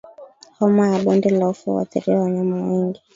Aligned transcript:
Homa 0.59 0.87
ya 0.89 0.99
bonde 1.03 1.29
la 1.29 1.49
ufa 1.49 1.71
huathiri 1.71 2.11
wanyama 2.15 2.63
wengi 2.67 3.01